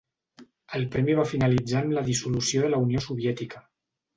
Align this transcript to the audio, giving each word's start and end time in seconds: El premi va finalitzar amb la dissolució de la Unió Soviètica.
El 0.77 0.85
premi 0.95 1.17
va 1.19 1.25
finalitzar 1.33 1.83
amb 1.83 1.95
la 1.99 2.05
dissolució 2.09 2.65
de 2.65 2.73
la 2.75 2.81
Unió 2.87 3.07
Soviètica. 3.11 3.63